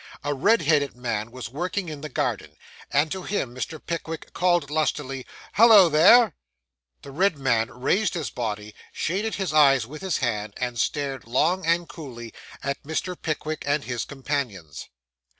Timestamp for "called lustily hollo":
4.33-5.89